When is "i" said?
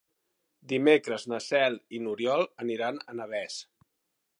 1.99-2.03